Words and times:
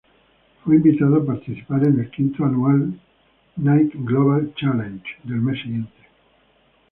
Fue 0.63 0.77
invitado 0.77 1.17
a 1.17 1.25
participar 1.27 1.83
en 1.85 1.99
el 1.99 2.09
quinto 2.09 2.43
anual 2.43 2.99
"Nike 3.55 3.99
Global 3.99 4.51
Challenge" 4.55 5.03
del 5.25 5.35
mes 5.41 5.61
siguiente. 5.61 5.93